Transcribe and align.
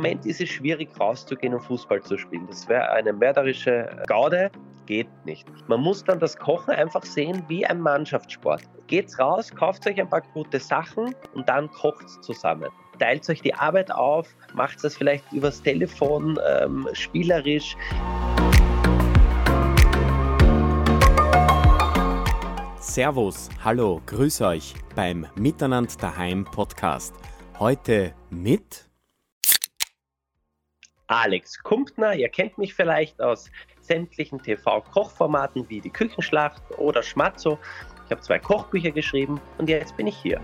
Moment 0.00 0.24
ist 0.24 0.40
es 0.40 0.48
schwierig, 0.48 0.88
rauszugehen 0.98 1.52
und 1.52 1.60
Fußball 1.60 2.00
zu 2.00 2.16
spielen. 2.16 2.46
Das 2.46 2.66
wäre 2.70 2.88
eine 2.90 3.12
mörderische 3.12 3.86
Gaude, 4.06 4.50
geht 4.86 5.06
nicht. 5.26 5.46
Man 5.68 5.82
muss 5.82 6.02
dann 6.02 6.18
das 6.18 6.38
Kochen 6.38 6.70
einfach 6.70 7.04
sehen 7.04 7.44
wie 7.48 7.66
ein 7.66 7.78
Mannschaftssport. 7.78 8.62
Geht's 8.86 9.18
raus, 9.18 9.50
kauft 9.54 9.86
euch 9.86 10.00
ein 10.00 10.08
paar 10.08 10.22
gute 10.32 10.58
Sachen 10.58 11.14
und 11.34 11.46
dann 11.50 11.70
kocht's 11.72 12.18
zusammen. 12.22 12.70
Teilt 12.98 13.28
euch 13.28 13.42
die 13.42 13.52
Arbeit 13.52 13.92
auf, 13.92 14.34
macht 14.54 14.82
das 14.82 14.96
vielleicht 14.96 15.30
übers 15.34 15.60
Telefon, 15.60 16.38
ähm, 16.50 16.88
spielerisch. 16.94 17.76
Servus, 22.78 23.50
hallo, 23.62 24.00
grüß 24.06 24.40
euch 24.40 24.72
beim 24.96 25.26
Miteinander 25.34 25.92
daheim 26.00 26.46
Podcast. 26.46 27.14
Heute 27.58 28.14
mit 28.30 28.89
Alex 31.10 31.58
Kumpner. 31.64 32.14
Ihr 32.14 32.28
kennt 32.28 32.56
mich 32.56 32.72
vielleicht 32.72 33.20
aus 33.20 33.50
sämtlichen 33.80 34.40
TV-Kochformaten 34.40 35.68
wie 35.68 35.80
die 35.80 35.90
Küchenschlacht 35.90 36.62
oder 36.78 37.02
Schmatzo. 37.02 37.58
Ich 38.04 38.12
habe 38.12 38.20
zwei 38.20 38.38
Kochbücher 38.38 38.92
geschrieben 38.92 39.40
und 39.58 39.68
jetzt 39.68 39.96
bin 39.96 40.06
ich 40.06 40.16
hier. 40.16 40.40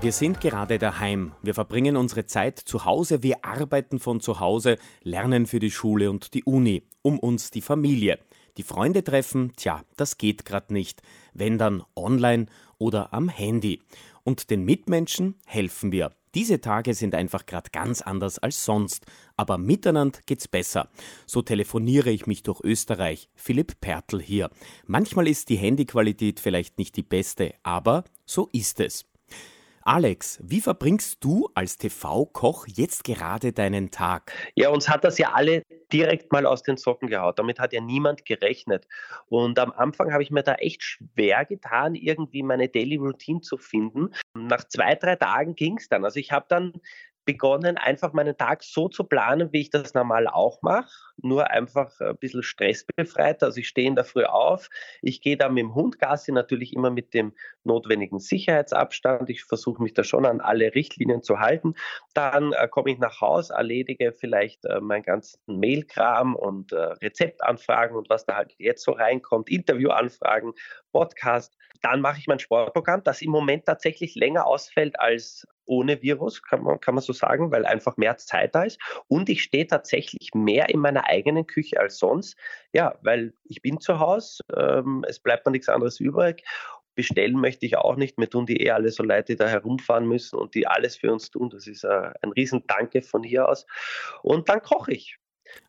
Wir 0.00 0.12
sind 0.12 0.40
gerade 0.40 0.78
daheim. 0.78 1.32
Wir 1.42 1.52
verbringen 1.52 1.98
unsere 1.98 2.24
Zeit 2.24 2.58
zu 2.58 2.86
Hause, 2.86 3.22
wir 3.22 3.44
arbeiten 3.44 3.98
von 3.98 4.20
zu 4.20 4.40
Hause, 4.40 4.78
lernen 5.02 5.44
für 5.44 5.58
die 5.58 5.72
Schule 5.72 6.10
und 6.10 6.32
die 6.32 6.44
Uni, 6.44 6.84
um 7.02 7.18
uns 7.18 7.50
die 7.50 7.60
Familie. 7.60 8.18
Die 8.58 8.64
Freunde 8.64 9.04
treffen, 9.04 9.52
tja, 9.56 9.82
das 9.96 10.18
geht 10.18 10.44
gerade 10.44 10.72
nicht. 10.72 11.00
Wenn 11.32 11.58
dann 11.58 11.84
online 11.94 12.46
oder 12.78 13.12
am 13.12 13.28
Handy. 13.28 13.82
Und 14.24 14.50
den 14.50 14.64
Mitmenschen 14.64 15.36
helfen 15.46 15.92
wir. 15.92 16.12
Diese 16.34 16.60
Tage 16.60 16.94
sind 16.94 17.14
einfach 17.14 17.46
gerade 17.46 17.70
ganz 17.70 18.02
anders 18.02 18.38
als 18.38 18.64
sonst, 18.64 19.06
aber 19.36 19.58
miteinander 19.58 20.20
geht's 20.26 20.46
besser. 20.46 20.88
So 21.26 21.42
telefoniere 21.42 22.10
ich 22.10 22.26
mich 22.26 22.42
durch 22.42 22.60
Österreich. 22.60 23.28
Philipp 23.34 23.80
Pertl 23.80 24.20
hier. 24.20 24.50
Manchmal 24.86 25.26
ist 25.26 25.48
die 25.48 25.56
Handyqualität 25.56 26.38
vielleicht 26.38 26.78
nicht 26.78 26.96
die 26.96 27.02
beste, 27.02 27.54
aber 27.62 28.04
so 28.26 28.48
ist 28.52 28.80
es. 28.80 29.06
Alex, 29.88 30.38
wie 30.42 30.60
verbringst 30.60 31.24
du 31.24 31.48
als 31.54 31.78
TV-Koch 31.78 32.66
jetzt 32.66 33.04
gerade 33.04 33.54
deinen 33.54 33.90
Tag? 33.90 34.34
Ja, 34.54 34.68
uns 34.68 34.86
hat 34.86 35.02
das 35.02 35.16
ja 35.16 35.32
alle 35.32 35.62
direkt 35.90 36.30
mal 36.30 36.44
aus 36.44 36.62
den 36.62 36.76
Socken 36.76 37.08
gehaut. 37.08 37.38
Damit 37.38 37.58
hat 37.58 37.72
ja 37.72 37.80
niemand 37.80 38.26
gerechnet. 38.26 38.86
Und 39.30 39.58
am 39.58 39.72
Anfang 39.72 40.12
habe 40.12 40.22
ich 40.22 40.30
mir 40.30 40.42
da 40.42 40.56
echt 40.56 40.82
schwer 40.82 41.46
getan, 41.46 41.94
irgendwie 41.94 42.42
meine 42.42 42.68
Daily 42.68 42.96
Routine 42.96 43.40
zu 43.40 43.56
finden. 43.56 44.10
Nach 44.34 44.62
zwei, 44.64 44.94
drei 44.94 45.16
Tagen 45.16 45.54
ging 45.54 45.78
es 45.78 45.88
dann. 45.88 46.04
Also 46.04 46.20
ich 46.20 46.32
habe 46.32 46.44
dann 46.50 46.74
begonnen, 47.28 47.76
einfach 47.76 48.14
meinen 48.14 48.38
Tag 48.38 48.62
so 48.62 48.88
zu 48.88 49.04
planen, 49.04 49.52
wie 49.52 49.60
ich 49.60 49.68
das 49.68 49.92
normal 49.92 50.26
auch 50.28 50.62
mache, 50.62 50.88
nur 51.18 51.50
einfach 51.50 51.92
ein 52.00 52.16
bisschen 52.16 52.42
stressbefreit. 52.42 53.42
Also 53.42 53.60
ich 53.60 53.68
stehe 53.68 53.86
in 53.86 53.96
der 53.96 54.06
Früh 54.06 54.24
auf, 54.24 54.70
ich 55.02 55.20
gehe 55.20 55.36
dann 55.36 55.52
mit 55.52 55.60
dem 55.60 55.74
Hund 55.74 55.98
Gassi, 55.98 56.32
natürlich 56.32 56.72
immer 56.72 56.90
mit 56.90 57.12
dem 57.12 57.34
notwendigen 57.64 58.18
Sicherheitsabstand. 58.18 59.28
Ich 59.28 59.44
versuche 59.44 59.82
mich 59.82 59.92
da 59.92 60.04
schon 60.04 60.24
an 60.24 60.40
alle 60.40 60.74
Richtlinien 60.74 61.22
zu 61.22 61.38
halten. 61.38 61.74
Dann 62.14 62.54
äh, 62.54 62.66
komme 62.66 62.92
ich 62.92 62.98
nach 62.98 63.20
Hause, 63.20 63.52
erledige 63.52 64.14
vielleicht 64.14 64.64
äh, 64.64 64.80
meinen 64.80 65.02
ganzen 65.02 65.38
Mailkram 65.44 66.34
und 66.34 66.72
äh, 66.72 66.76
Rezeptanfragen 66.76 67.94
und 67.94 68.08
was 68.08 68.24
da 68.24 68.36
halt 68.36 68.54
jetzt 68.56 68.84
so 68.84 68.92
reinkommt, 68.92 69.50
Interviewanfragen, 69.50 70.54
Podcast. 70.92 71.58
Dann 71.82 72.00
mache 72.00 72.20
ich 72.20 72.26
mein 72.26 72.38
Sportprogramm, 72.38 73.04
das 73.04 73.20
im 73.20 73.30
Moment 73.30 73.66
tatsächlich 73.66 74.14
länger 74.14 74.46
ausfällt 74.46 74.98
als 74.98 75.46
ohne 75.68 76.02
Virus, 76.02 76.42
kann 76.42 76.62
man, 76.62 76.80
kann 76.80 76.94
man 76.94 77.02
so 77.02 77.12
sagen, 77.12 77.50
weil 77.52 77.66
einfach 77.66 77.96
mehr 77.96 78.16
Zeit 78.16 78.54
da 78.54 78.64
ist. 78.64 78.80
Und 79.06 79.28
ich 79.28 79.42
stehe 79.42 79.66
tatsächlich 79.66 80.30
mehr 80.34 80.68
in 80.70 80.80
meiner 80.80 81.06
eigenen 81.08 81.46
Küche 81.46 81.78
als 81.78 81.98
sonst. 81.98 82.36
Ja, 82.72 82.98
weil 83.02 83.34
ich 83.44 83.62
bin 83.62 83.80
zu 83.80 84.00
Hause, 84.00 84.42
ähm, 84.56 85.04
es 85.06 85.20
bleibt 85.20 85.46
mir 85.46 85.52
nichts 85.52 85.68
anderes 85.68 86.00
übrig. 86.00 86.44
Bestellen 86.94 87.38
möchte 87.38 87.64
ich 87.64 87.76
auch 87.76 87.94
nicht. 87.94 88.18
Mir 88.18 88.28
tun 88.28 88.46
die 88.46 88.60
eh 88.60 88.72
alle 88.72 88.90
so 88.90 89.04
leid, 89.04 89.28
die 89.28 89.36
da 89.36 89.46
herumfahren 89.46 90.08
müssen 90.08 90.36
und 90.36 90.56
die 90.56 90.66
alles 90.66 90.96
für 90.96 91.12
uns 91.12 91.30
tun. 91.30 91.48
Das 91.50 91.68
ist 91.68 91.84
äh, 91.84 92.10
ein 92.22 92.32
Riesendanke 92.32 93.02
von 93.02 93.22
hier 93.22 93.48
aus. 93.48 93.66
Und 94.22 94.48
dann 94.48 94.62
koche 94.62 94.92
ich. 94.92 95.18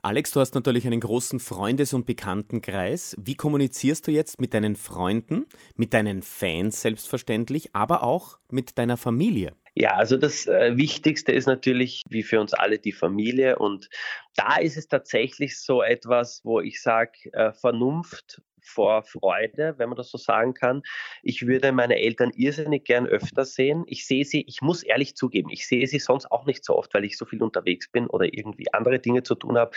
Alex, 0.01 0.31
du 0.31 0.39
hast 0.39 0.55
natürlich 0.55 0.85
einen 0.87 0.99
großen 0.99 1.39
Freundes- 1.39 1.93
und 1.93 2.05
Bekanntenkreis. 2.05 3.15
Wie 3.19 3.35
kommunizierst 3.35 4.07
du 4.07 4.11
jetzt 4.11 4.41
mit 4.41 4.53
deinen 4.53 4.75
Freunden, 4.75 5.45
mit 5.75 5.93
deinen 5.93 6.21
Fans 6.21 6.81
selbstverständlich, 6.81 7.75
aber 7.75 8.03
auch 8.03 8.39
mit 8.49 8.77
deiner 8.77 8.97
Familie? 8.97 9.53
Ja, 9.75 9.95
also 9.95 10.17
das 10.17 10.47
äh, 10.47 10.75
Wichtigste 10.77 11.31
ist 11.31 11.45
natürlich, 11.45 12.03
wie 12.09 12.23
für 12.23 12.39
uns 12.39 12.53
alle, 12.53 12.79
die 12.79 12.91
Familie. 12.91 13.57
Und 13.57 13.89
da 14.35 14.57
ist 14.57 14.77
es 14.77 14.87
tatsächlich 14.87 15.59
so 15.59 15.81
etwas, 15.81 16.41
wo 16.43 16.59
ich 16.59 16.81
sage, 16.81 17.31
äh, 17.33 17.53
Vernunft 17.53 18.41
vor 18.61 19.03
Freude, 19.03 19.75
wenn 19.77 19.89
man 19.89 19.97
das 19.97 20.11
so 20.11 20.17
sagen 20.17 20.53
kann. 20.53 20.81
Ich 21.23 21.47
würde 21.47 21.71
meine 21.71 21.97
Eltern 21.97 22.31
irrsinnig 22.35 22.85
gern 22.85 23.07
öfter 23.07 23.45
sehen. 23.45 23.83
Ich 23.87 24.05
sehe 24.05 24.25
sie, 24.25 24.43
ich 24.47 24.61
muss 24.61 24.83
ehrlich 24.83 25.15
zugeben, 25.15 25.49
ich 25.49 25.67
sehe 25.67 25.87
sie 25.87 25.99
sonst 25.99 26.31
auch 26.31 26.45
nicht 26.45 26.63
so 26.63 26.75
oft, 26.75 26.93
weil 26.93 27.05
ich 27.05 27.17
so 27.17 27.25
viel 27.25 27.41
unterwegs 27.41 27.89
bin 27.89 28.07
oder 28.07 28.25
irgendwie 28.25 28.71
andere 28.73 28.99
Dinge 28.99 29.23
zu 29.23 29.35
tun 29.35 29.57
habe. 29.57 29.71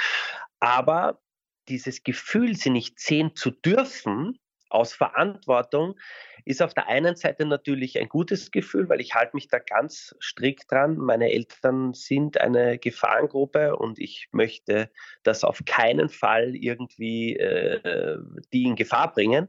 Aber 0.61 1.21
dieses 1.69 2.03
Gefühl, 2.03 2.57
sie 2.57 2.71
nicht 2.71 2.99
sehen 2.99 3.35
zu 3.35 3.51
dürfen, 3.51 4.39
aus 4.69 4.95
Verantwortung 4.95 5.99
ist 6.45 6.63
auf 6.63 6.75
der 6.75 6.89
einen 6.89 7.17
Seite 7.17 7.47
natürlich 7.47 7.99
ein 7.99 8.09
gutes 8.09 8.51
Gefühl, 8.51 8.89
weil 8.89 9.01
ich 9.01 9.15
halte 9.15 9.37
mich 9.37 9.49
da 9.49 9.59
ganz 9.59 10.15
strikt 10.21 10.71
dran. 10.71 10.97
Meine 10.97 11.31
Eltern 11.31 11.95
sind 11.95 12.41
eine 12.41 12.79
Gefahrengruppe 12.79 13.77
und 13.77 13.99
ich 13.99 14.29
möchte 14.33 14.91
das 15.23 15.45
auf 15.45 15.61
keinen 15.65 16.09
Fall 16.09 16.55
irgendwie 16.57 17.37
äh, 17.37 18.19
die 18.53 18.65
in 18.65 18.77
Gefahr 18.77 19.13
bringen. 19.13 19.49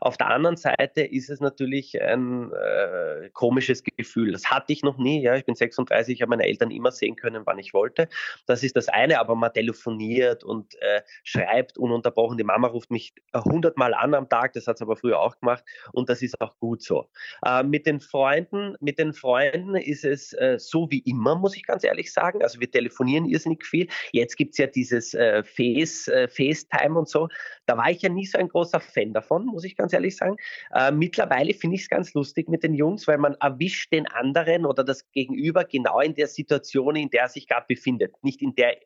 Auf 0.00 0.16
der 0.16 0.28
anderen 0.28 0.56
Seite 0.56 1.02
ist 1.02 1.30
es 1.30 1.40
natürlich 1.40 2.00
ein 2.00 2.52
äh, 2.52 3.30
komisches 3.32 3.82
Gefühl. 3.82 4.32
Das 4.32 4.50
hatte 4.50 4.72
ich 4.72 4.82
noch 4.82 4.98
nie. 4.98 5.22
Ja, 5.22 5.36
ich 5.36 5.44
bin 5.44 5.54
36, 5.54 6.14
ich 6.14 6.22
habe 6.22 6.30
meine 6.30 6.44
Eltern 6.44 6.70
immer 6.70 6.90
sehen 6.90 7.16
können, 7.16 7.42
wann 7.46 7.58
ich 7.58 7.72
wollte. 7.72 8.08
Das 8.46 8.62
ist 8.62 8.76
das 8.76 8.88
eine, 8.88 9.20
aber 9.20 9.34
man 9.34 9.52
telefoniert 9.52 10.44
und 10.44 10.74
äh, 10.80 11.02
schreibt 11.24 11.78
ununterbrochen. 11.78 12.36
Die 12.36 12.44
Mama 12.44 12.68
ruft 12.68 12.90
mich 12.90 13.14
hundertmal 13.34 13.94
an 13.94 14.14
am 14.14 14.28
Tag, 14.28 14.52
das 14.52 14.66
hat 14.66 14.78
sie 14.78 14.84
aber 14.84 14.96
früher 14.96 15.20
auch 15.20 15.38
gemacht 15.38 15.64
und 15.92 16.08
das 16.08 16.15
ist 16.22 16.40
auch 16.40 16.58
gut 16.58 16.82
so. 16.82 17.08
Äh, 17.44 17.62
mit 17.62 17.86
den 17.86 18.00
Freunden, 18.00 18.76
mit 18.80 18.98
den 18.98 19.12
Freunden 19.12 19.74
ist 19.76 20.04
es 20.04 20.32
äh, 20.32 20.58
so 20.58 20.90
wie 20.90 21.00
immer, 21.00 21.36
muss 21.36 21.56
ich 21.56 21.64
ganz 21.64 21.84
ehrlich 21.84 22.12
sagen. 22.12 22.42
Also 22.42 22.60
wir 22.60 22.70
telefonieren 22.70 23.26
irrsinnig 23.26 23.64
viel. 23.64 23.88
Jetzt 24.12 24.36
gibt 24.36 24.52
es 24.52 24.58
ja 24.58 24.66
dieses 24.66 25.14
äh, 25.14 25.42
Face, 25.42 26.08
äh, 26.08 26.28
FaceTime 26.28 26.98
und 26.98 27.08
so. 27.08 27.28
Da 27.66 27.76
war 27.76 27.90
ich 27.90 28.02
ja 28.02 28.08
nie 28.08 28.26
so 28.26 28.38
ein 28.38 28.48
großer 28.48 28.80
Fan 28.80 29.12
davon, 29.12 29.46
muss 29.46 29.64
ich 29.64 29.76
ganz 29.76 29.92
ehrlich 29.92 30.16
sagen. 30.16 30.36
Äh, 30.72 30.92
mittlerweile 30.92 31.52
finde 31.54 31.76
ich 31.76 31.82
es 31.82 31.88
ganz 31.88 32.14
lustig 32.14 32.48
mit 32.48 32.62
den 32.62 32.74
Jungs, 32.74 33.06
weil 33.06 33.18
man 33.18 33.34
erwischt 33.40 33.92
den 33.92 34.06
anderen 34.06 34.64
oder 34.64 34.84
das 34.84 35.10
Gegenüber 35.12 35.64
genau 35.64 36.00
in 36.00 36.14
der 36.14 36.28
Situation, 36.28 36.96
in 36.96 37.10
der 37.10 37.26
er 37.26 37.28
sich 37.28 37.48
gerade 37.48 37.66
befindet. 37.68 38.12
Nicht 38.22 38.42
in 38.42 38.54
der 38.54 38.76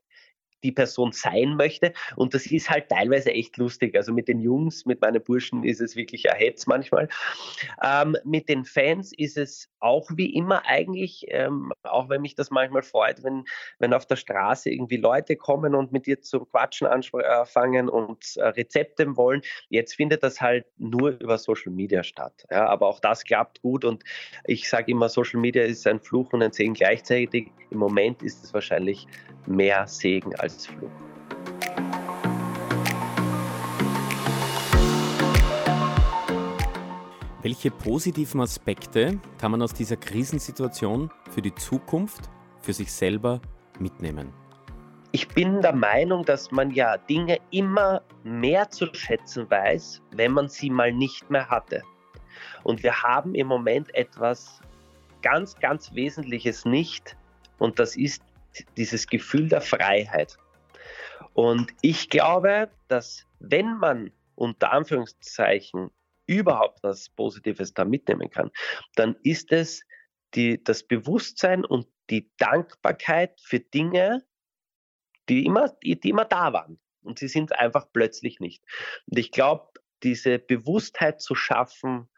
die 0.63 0.73
Person 0.73 1.13
sein 1.13 1.57
möchte. 1.57 1.93
Und 2.17 2.35
das 2.35 2.47
ist 2.47 2.71
halt 2.71 2.89
teilweise 2.89 3.33
echt 3.33 3.57
lustig. 3.57 3.97
Also 3.97 4.13
mit 4.13 4.29
den 4.29 4.41
Jungs, 4.41 4.87
mit 4.87 5.01
meinen 5.01 5.23
Burschen 5.23 5.65
ist 5.65 5.81
es 5.81 5.97
wirklich 5.97 6.31
ein 6.31 6.37
Hetz 6.37 6.67
manchmal. 6.67 7.09
Ähm, 7.83 8.17
mit 8.25 8.49
den 8.49 8.65
Fans 8.65 9.13
ist 9.17 9.37
es 9.37 9.69
auch 9.81 10.11
wie 10.15 10.35
immer 10.35 10.67
eigentlich, 10.67 11.27
ähm, 11.29 11.73
auch 11.83 12.09
wenn 12.09 12.21
mich 12.23 12.35
das 12.35 12.51
manchmal 12.51 12.83
freut, 12.83 13.23
wenn, 13.25 13.45
wenn 13.79 13.95
auf 13.95 14.07
der 14.07 14.17
Straße 14.17 14.71
irgendwie 14.71 14.99
Leute 14.99 15.37
kommen 15.37 15.75
und 15.75 15.93
mit 15.93 16.07
dir 16.07 16.21
zum 16.21 16.49
Quatschen 16.49 16.87
anfangen 16.87 17.89
und 17.89 18.37
äh, 18.37 18.49
Rezepte 18.49 19.17
wollen. 19.17 19.43
Jetzt 19.69 19.95
findet 19.95 20.23
das 20.23 20.41
halt 20.41 20.67
nur 20.77 21.11
über 21.21 21.39
Social 21.39 21.73
Media 21.73 22.03
statt. 22.03 22.47
Ja, 22.51 22.67
aber 22.67 22.87
auch 22.87 23.01
das 23.01 23.25
klappt 23.25 23.63
gut 23.63 23.85
und 23.85 24.05
ich 24.45 24.69
sage 24.69 24.91
immer, 24.93 25.09
Social 25.09 25.41
Media 25.41 25.63
ist 25.63 25.87
ein 25.87 26.01
Fluch 26.01 26.33
und 26.33 26.43
ein 26.43 26.53
Segen 26.53 26.75
gleichzeitig. 26.75 27.51
Im 27.71 27.79
Moment 27.79 28.23
ist 28.23 28.45
es 28.45 28.53
wahrscheinlich 28.53 29.07
mehr 29.47 29.87
Segen 29.87 30.35
als 30.37 30.50
Fluch. 30.67 30.91
Welche 37.43 37.71
positiven 37.71 38.43
Aspekte 38.43 39.19
kann 39.39 39.53
man 39.53 39.63
aus 39.63 39.73
dieser 39.73 39.97
Krisensituation 39.97 41.11
für 41.31 41.41
die 41.41 41.55
Zukunft, 41.55 42.29
für 42.61 42.75
sich 42.75 42.93
selber 42.93 43.41
mitnehmen? 43.79 44.33
Ich 45.13 45.27
bin 45.27 45.63
der 45.63 45.73
Meinung, 45.73 46.25
dass 46.25 46.51
man 46.51 46.71
ja 46.71 46.99
Dinge 46.99 47.39
immer 47.51 48.03
mehr 48.25 48.71
zu 48.71 48.93
schätzen 48.93 49.51
weiß, 49.51 50.03
wenn 50.13 50.33
man 50.33 50.49
sie 50.49 50.69
mal 50.69 50.93
nicht 50.93 51.31
mehr 51.31 51.49
hatte. 51.49 51.83
Und 52.63 52.83
wir 52.83 53.03
haben 53.03 53.35
im 53.35 53.47
Moment 53.47 53.93
etwas 53.95 54.61
ganz, 55.23 55.57
ganz 55.57 55.95
Wesentliches 55.95 56.65
nicht. 56.65 57.17
Und 57.59 57.79
das 57.79 57.97
ist 57.97 58.23
dieses 58.77 59.07
Gefühl 59.07 59.49
der 59.49 59.61
Freiheit. 59.61 60.37
Und 61.35 61.73
ich 61.81 62.09
glaube, 62.09 62.71
dass 62.89 63.27
wenn 63.39 63.79
man 63.79 64.13
unter 64.35 64.73
Anführungszeichen 64.73 65.91
überhaupt 66.27 66.83
was 66.83 67.09
Positives 67.09 67.75
da 67.75 67.85
mitnehmen 67.85 68.31
kann, 68.31 68.51
dann 68.95 69.17
ist 69.23 69.53
es 69.53 69.85
die, 70.35 70.63
das 70.63 70.83
Bewusstsein 70.83 71.65
und 71.65 71.87
die 72.09 72.31
Dankbarkeit 72.39 73.41
für 73.41 73.61
Dinge, 73.61 74.25
die 75.29 75.45
immer, 75.45 75.69
die, 75.83 75.99
die 75.99 76.11
immer 76.11 76.25
da 76.25 76.53
waren. 76.53 76.79
Und 77.03 77.19
sie 77.19 77.29
sind 77.29 77.55
einfach 77.57 77.87
plötzlich 77.93 78.41
nicht. 78.41 78.63
Und 79.07 79.19
ich 79.19 79.31
glaube, 79.31 79.69
diese 80.03 80.39
Bewusstheit 80.39 81.21
zu 81.21 81.35
schaffen, 81.35 82.09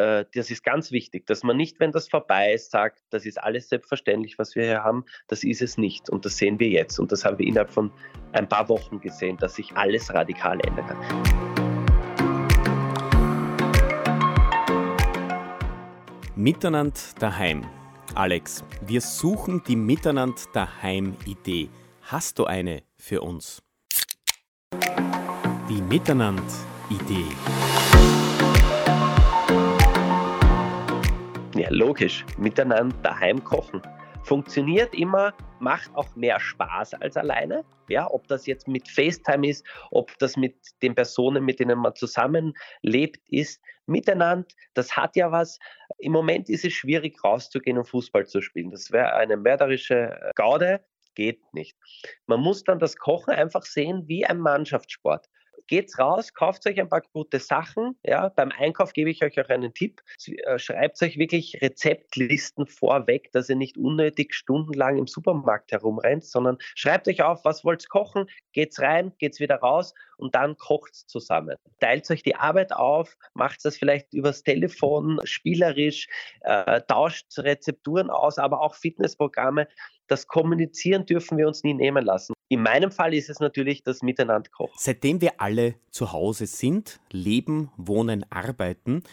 äh, 0.00 0.24
das 0.34 0.50
ist 0.50 0.64
ganz 0.64 0.90
wichtig, 0.92 1.26
dass 1.26 1.42
man 1.42 1.56
nicht, 1.56 1.78
wenn 1.78 1.92
das 1.92 2.08
vorbei 2.08 2.54
ist, 2.54 2.70
sagt, 2.70 3.02
das 3.10 3.26
ist 3.26 3.42
alles 3.42 3.68
selbstverständlich, 3.68 4.38
was 4.38 4.54
wir 4.54 4.64
hier 4.64 4.82
haben, 4.82 5.04
das 5.28 5.44
ist 5.44 5.60
es 5.60 5.76
nicht. 5.76 6.08
Und 6.08 6.24
das 6.24 6.38
sehen 6.38 6.58
wir 6.58 6.68
jetzt. 6.68 6.98
Und 6.98 7.12
das 7.12 7.24
haben 7.24 7.38
wir 7.38 7.46
innerhalb 7.46 7.70
von 7.70 7.92
ein 8.32 8.48
paar 8.48 8.68
Wochen 8.68 9.00
gesehen, 9.00 9.36
dass 9.36 9.56
sich 9.56 9.76
alles 9.76 10.12
radikal 10.12 10.58
ändern 10.66 10.86
kann. 10.86 10.98
Miteinander 16.34 17.00
daheim. 17.18 17.66
Alex, 18.14 18.64
wir 18.86 19.02
suchen 19.02 19.62
die 19.66 19.76
Miteinander 19.76 20.40
daheim 20.54 21.16
Idee. 21.26 21.68
Hast 22.02 22.38
du 22.38 22.46
eine 22.46 22.82
für 22.96 23.20
uns? 23.20 23.62
Die 25.68 25.82
Miteinander 25.82 26.42
Idee. 26.88 27.26
Ja, 31.60 31.68
logisch. 31.68 32.24
Miteinander 32.38 32.96
daheim 33.02 33.44
kochen. 33.44 33.82
Funktioniert 34.22 34.94
immer, 34.94 35.34
macht 35.58 35.94
auch 35.94 36.16
mehr 36.16 36.40
Spaß 36.40 36.94
als 36.94 37.18
alleine. 37.18 37.66
Ja, 37.90 38.10
ob 38.10 38.26
das 38.28 38.46
jetzt 38.46 38.66
mit 38.66 38.88
FaceTime 38.88 39.46
ist, 39.46 39.66
ob 39.90 40.16
das 40.20 40.38
mit 40.38 40.56
den 40.80 40.94
Personen, 40.94 41.44
mit 41.44 41.60
denen 41.60 41.78
man 41.78 41.94
zusammenlebt, 41.94 43.20
ist. 43.28 43.60
Miteinander, 43.84 44.48
das 44.72 44.96
hat 44.96 45.16
ja 45.16 45.32
was. 45.32 45.58
Im 45.98 46.12
Moment 46.12 46.48
ist 46.48 46.64
es 46.64 46.72
schwierig, 46.72 47.22
rauszugehen 47.22 47.76
und 47.76 47.84
Fußball 47.84 48.26
zu 48.26 48.40
spielen. 48.40 48.70
Das 48.70 48.90
wäre 48.90 49.12
eine 49.16 49.36
mörderische 49.36 50.18
Gaude. 50.36 50.82
Geht 51.14 51.42
nicht. 51.52 51.76
Man 52.26 52.40
muss 52.40 52.64
dann 52.64 52.78
das 52.78 52.96
Kochen 52.96 53.34
einfach 53.34 53.64
sehen 53.64 54.04
wie 54.08 54.24
ein 54.24 54.38
Mannschaftssport 54.38 55.28
geht's 55.70 56.00
raus, 56.00 56.34
kauft 56.34 56.66
euch 56.66 56.80
ein 56.80 56.88
paar 56.88 57.02
gute 57.12 57.38
Sachen. 57.38 57.96
Ja, 58.02 58.28
beim 58.28 58.50
Einkauf 58.50 58.92
gebe 58.92 59.08
ich 59.08 59.22
euch 59.22 59.40
auch 59.40 59.48
einen 59.48 59.72
Tipp. 59.72 60.02
Äh, 60.26 60.58
schreibt 60.58 61.00
euch 61.00 61.16
wirklich 61.16 61.62
Rezeptlisten 61.62 62.66
vorweg, 62.66 63.30
dass 63.32 63.48
ihr 63.48 63.56
nicht 63.56 63.78
unnötig 63.78 64.34
stundenlang 64.34 64.98
im 64.98 65.06
Supermarkt 65.06 65.70
herumrennt, 65.70 66.24
sondern 66.24 66.58
schreibt 66.74 67.06
euch 67.06 67.22
auf, 67.22 67.44
was 67.44 67.64
wollt 67.64 67.84
ihr 67.84 67.88
kochen, 67.88 68.26
geht's 68.52 68.80
rein, 68.80 69.12
geht's 69.18 69.38
wieder 69.38 69.56
raus 69.56 69.94
und 70.16 70.34
dann 70.34 70.56
kocht's 70.56 71.06
zusammen. 71.06 71.56
Teilt 71.78 72.10
euch 72.10 72.24
die 72.24 72.34
Arbeit 72.34 72.72
auf, 72.72 73.16
macht 73.34 73.64
das 73.64 73.78
vielleicht 73.78 74.12
übers 74.12 74.42
Telefon, 74.42 75.20
spielerisch, 75.22 76.08
äh, 76.40 76.80
tauscht 76.88 77.38
Rezepturen 77.38 78.10
aus, 78.10 78.38
aber 78.38 78.60
auch 78.60 78.74
Fitnessprogramme. 78.74 79.68
Das 80.08 80.26
Kommunizieren 80.26 81.06
dürfen 81.06 81.38
wir 81.38 81.46
uns 81.46 81.62
nie 81.62 81.74
nehmen 81.74 82.04
lassen. 82.04 82.34
In 82.52 82.62
meinem 82.62 82.90
Fall 82.90 83.14
ist 83.14 83.30
es 83.30 83.38
natürlich 83.38 83.84
das 83.84 84.02
Miteinander 84.02 84.50
kochen. 84.50 84.74
Seitdem 84.76 85.20
wir 85.20 85.40
alle 85.40 85.76
zu 85.92 86.10
Hause 86.10 86.46
sind, 86.46 86.98
leben, 87.12 87.70
wohnen, 87.76 88.26
arbeiten, 88.28 89.04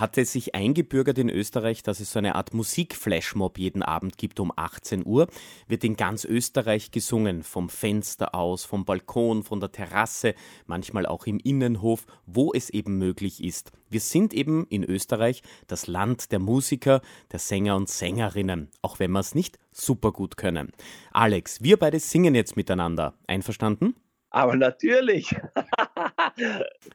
hat 0.00 0.18
es 0.18 0.32
sich 0.32 0.54
eingebürgert 0.54 1.18
in 1.18 1.28
Österreich, 1.28 1.82
dass 1.82 2.00
es 2.00 2.12
so 2.12 2.18
eine 2.18 2.34
Art 2.34 2.54
Musikflashmob 2.54 3.58
jeden 3.58 3.82
Abend 3.82 4.18
gibt 4.18 4.40
um 4.40 4.52
18 4.54 5.04
Uhr. 5.04 5.28
Wird 5.66 5.84
in 5.84 5.96
ganz 5.96 6.24
Österreich 6.24 6.90
gesungen, 6.90 7.42
vom 7.42 7.68
Fenster 7.68 8.34
aus, 8.34 8.64
vom 8.64 8.84
Balkon, 8.84 9.42
von 9.42 9.60
der 9.60 9.72
Terrasse, 9.72 10.34
manchmal 10.66 11.06
auch 11.06 11.26
im 11.26 11.38
Innenhof, 11.38 12.06
wo 12.26 12.52
es 12.52 12.70
eben 12.70 12.98
möglich 12.98 13.42
ist. 13.42 13.72
Wir 13.88 14.00
sind 14.00 14.34
eben 14.34 14.66
in 14.68 14.84
Österreich 14.84 15.42
das 15.66 15.86
Land 15.86 16.32
der 16.32 16.38
Musiker, 16.38 17.00
der 17.32 17.38
Sänger 17.38 17.76
und 17.76 17.88
Sängerinnen, 17.88 18.70
auch 18.82 18.98
wenn 18.98 19.12
wir 19.12 19.20
es 19.20 19.34
nicht 19.34 19.58
super 19.72 20.12
gut 20.12 20.36
können. 20.36 20.72
Alex, 21.12 21.62
wir 21.62 21.78
beide 21.78 22.00
singen 22.00 22.34
jetzt 22.34 22.56
miteinander. 22.56 23.14
Einverstanden? 23.26 23.94
Aber 24.30 24.56
natürlich. 24.56 25.34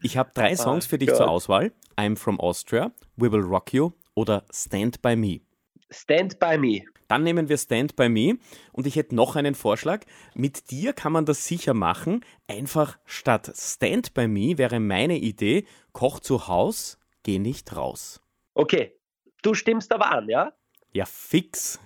Ich 0.02 0.18
habe 0.18 0.32
drei 0.34 0.54
ah, 0.54 0.56
Songs 0.56 0.86
für 0.86 0.98
dich 0.98 1.10
God. 1.10 1.18
zur 1.18 1.30
Auswahl: 1.30 1.72
I'm 1.98 2.16
from 2.16 2.40
Austria, 2.40 2.92
We 3.16 3.32
Will 3.32 3.42
Rock 3.42 3.74
You 3.74 3.92
oder 4.14 4.46
Stand 4.52 5.02
By 5.02 5.16
Me. 5.16 5.42
Stand 5.90 6.40
By 6.40 6.58
Me. 6.58 6.84
Dann 7.08 7.24
nehmen 7.24 7.50
wir 7.50 7.58
Stand 7.58 7.96
By 7.96 8.08
Me 8.08 8.38
und 8.72 8.88
ich 8.88 8.96
hätte 8.96 9.16
noch 9.16 9.36
einen 9.36 9.56
Vorschlag. 9.56 10.06
Mit 10.34 10.72
dir 10.72 10.94
kann 10.94 11.12
man 11.12 11.26
das 11.26 11.46
sicher 11.46 11.74
machen. 11.74 12.24
Einfach 12.48 12.98
statt 13.06 13.52
Stand 13.56 14.14
By 14.14 14.28
Me 14.28 14.58
wäre 14.58 14.80
meine 14.80 15.18
Idee: 15.18 15.66
Koch 15.92 16.20
zu 16.20 16.48
Haus, 16.48 16.98
geh 17.24 17.40
nicht 17.40 17.76
raus. 17.76 18.22
Okay, 18.54 18.98
du 19.42 19.54
stimmst 19.54 19.92
aber 19.92 20.12
an, 20.12 20.30
ja? 20.30 20.54
Ja, 20.94 21.06
fix. 21.06 21.80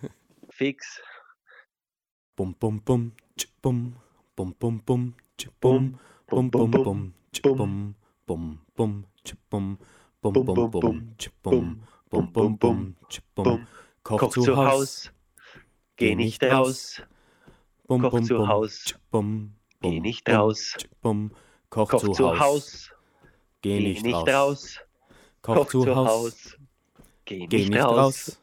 Fix. 0.50 1.02
Bum, 2.36 2.54
bum, 2.56 2.82
bum, 2.82 3.14
tsch, 3.38 3.48
bum, 3.62 3.96
bum, 4.36 4.54
bum, 4.56 4.82
bum, 4.84 5.14
tsch, 5.38 5.48
bum, 5.60 6.00
bum, 6.28 6.52
bum, 6.52 6.72
bum. 6.72 6.84
bum 6.84 7.14
bum, 7.42 7.96
bum, 8.26 8.60
bum, 8.76 9.06
bum, 9.50 9.78
bum, 10.22 10.34
bum, 10.34 10.44
bum, 10.44 10.70
bum, 11.44 11.80
bum, 12.10 12.32
bum, 12.32 12.58
bum, 12.58 12.96
bum, 13.36 13.68
Koch 14.04 14.30
zu 14.30 14.56
Haus, 14.56 15.12
geh 15.98 16.16
nicht 16.16 16.44
raus. 16.44 17.02
Koch 17.88 18.22
zu 18.22 18.48
Haus, 18.48 18.96
geh 19.82 20.00
nicht 20.00 20.30
raus. 20.30 20.78
Koch 21.70 21.96
zu 22.14 22.40
Haus, 22.40 22.92
geh 23.62 23.80
nicht 23.80 24.16
raus. 24.28 24.80
Koch 25.42 25.68
zu 25.68 25.96
Haus, 25.96 26.58
geh 27.26 27.48
nicht 27.48 27.74
raus. 27.76 28.40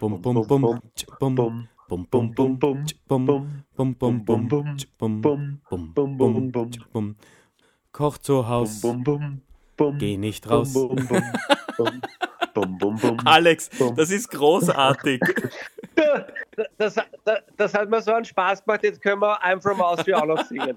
Bum 0.00 0.20
bum 0.20 0.46
bum 0.46 0.80
bum 1.18 1.68
Bum 1.92 2.06
bum 2.06 2.32
bum 2.34 2.58
bum 2.58 2.86
bum 3.06 3.26
bum 3.76 3.94
bum 4.06 4.24
bum 4.24 4.24
bum 4.24 4.48
bum 4.98 5.20
bum 5.28 5.94
bum 5.94 6.16
bum 6.16 6.80
bum 6.92 7.16
Koch 7.92 8.18
zu 8.18 8.48
Haus. 8.48 8.82
Geh 9.98 10.16
nicht 10.16 10.48
raus. 10.48 10.74
Alex, 13.24 13.70
das 13.96 14.10
ist 14.10 14.30
großartig. 14.30 15.20
Das, 16.76 16.96
das, 17.24 17.42
das 17.56 17.74
hat 17.74 17.88
mir 17.88 18.02
so 18.02 18.12
einen 18.12 18.24
Spaß 18.24 18.64
gemacht, 18.64 18.82
jetzt 18.82 19.00
können 19.00 19.20
wir 19.20 19.42
I'm 19.42 19.60
from 19.60 19.80
Austria 19.80 20.18
auch 20.18 20.26
noch 20.26 20.44
singen. 20.44 20.76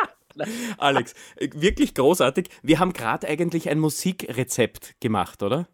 Alex, 0.78 1.14
wirklich 1.38 1.94
großartig. 1.94 2.48
Wir 2.62 2.78
haben 2.78 2.92
gerade 2.92 3.26
eigentlich 3.26 3.68
ein 3.68 3.78
Musikrezept 3.78 4.98
gemacht, 5.00 5.42
oder? 5.42 5.68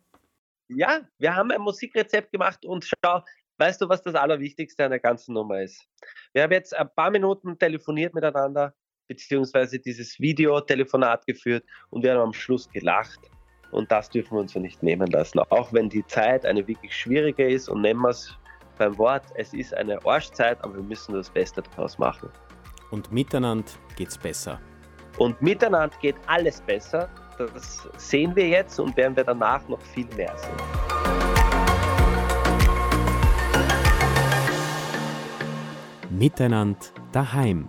Ja, 0.69 1.01
wir 1.19 1.37
haben 1.37 1.51
ein 1.51 1.61
Musikrezept 1.61 2.33
gemacht 2.33 2.65
und 2.65 2.85
schau, 2.85 3.23
Weißt 3.63 3.81
du, 3.81 3.89
was 3.89 4.03
das 4.03 4.17
Allerwichtigste 4.17 4.85
an 4.85 4.91
der 4.91 4.99
ganzen 4.99 5.35
Nummer 5.35 5.63
ist? 5.63 5.87
Wir 6.33 6.43
haben 6.43 6.51
jetzt 6.51 6.75
ein 6.75 6.89
paar 6.97 7.11
Minuten 7.11 7.59
telefoniert 7.59 8.13
miteinander, 8.13 8.75
beziehungsweise 9.09 9.79
dieses 9.79 10.19
Videotelefonat 10.21 11.27
geführt 11.27 11.65
und 11.91 12.03
wir 12.03 12.13
haben 12.13 12.21
am 12.21 12.33
Schluss 12.33 12.69
gelacht. 12.71 13.21
Und 13.71 13.91
das 13.91 14.11
dürfen 14.11 14.37
wir 14.37 14.41
uns 14.41 14.53
so 14.53 14.61
nicht 14.61 14.83
nehmen 14.83 15.11
lassen. 15.11 15.39
Auch 15.39 15.73
wenn 15.73 15.89
die 15.89 16.05
Zeit 16.07 16.45
eine 16.45 16.67
wirklich 16.69 16.95
schwierige 16.95 17.49
ist 17.49 17.69
und 17.69 17.81
nehmen 17.81 18.03
wir 18.03 18.11
es 18.11 18.37
beim 18.79 18.97
Wort, 18.99 19.25
es 19.37 19.55
ist 19.55 19.75
eine 19.75 20.05
Arschzeit, 20.05 20.63
aber 20.63 20.75
wir 20.75 20.83
müssen 20.83 21.15
das 21.15 21.31
Beste 21.31 21.63
daraus 21.63 21.99
machen. 21.99 22.29
Und 22.91 23.11
miteinander 23.11 23.73
geht's 23.97 24.19
besser. 24.19 24.61
Und 25.19 25.41
miteinander 25.41 25.95
geht 26.01 26.17
alles 26.27 26.61
besser. 26.61 27.09
Das 27.39 27.89
sehen 27.97 28.37
wir 28.37 28.49
jetzt 28.49 28.79
und 28.79 28.97
werden 28.97 29.17
wir 29.17 29.25
danach 29.25 29.67
noch 29.69 29.81
viel 29.81 30.07
mehr 30.17 30.37
sehen. 30.37 31.03
Miteinander 36.11 36.79
daheim. 37.13 37.69